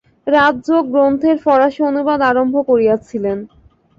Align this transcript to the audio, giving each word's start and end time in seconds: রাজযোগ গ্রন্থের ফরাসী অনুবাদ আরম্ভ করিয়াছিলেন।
রাজযোগ 0.27 0.83
গ্রন্থের 0.93 1.37
ফরাসী 1.43 1.81
অনুবাদ 1.83 2.19
আরম্ভ 2.29 2.55
করিয়াছিলেন। 2.69 3.37